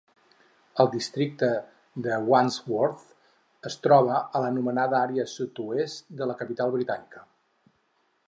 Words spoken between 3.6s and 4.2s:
es troba